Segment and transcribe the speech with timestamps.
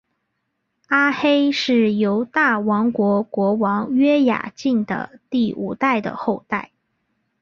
[0.87, 6.71] 阿黑是犹大王国国王约雅敬的第五代的后代。